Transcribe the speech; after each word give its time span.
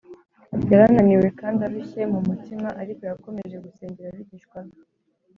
yari 0.69 0.83
ananiwe 0.89 1.27
kandi 1.39 1.59
arushye 1.67 2.01
mu 2.13 2.19
mutima, 2.27 2.67
ariko 2.81 3.01
yakomeje 3.09 3.55
gusengera 3.65 4.07
abigishwa 4.11 4.57
be 4.65 4.75